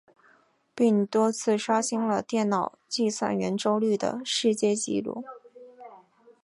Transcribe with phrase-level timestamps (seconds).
[0.73, 5.23] 并多次刷新了电脑计算圆周率的世界纪录。